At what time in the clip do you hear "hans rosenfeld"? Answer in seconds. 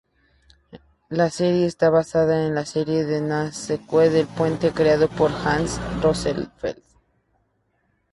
5.31-6.81